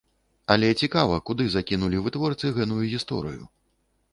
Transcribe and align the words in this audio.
Але 0.53 0.69
цікава, 0.85 1.19
куды 1.29 1.45
закінулі 1.55 2.01
вытворцы 2.07 2.51
гэную 2.57 2.81
гісторыю. 2.95 3.43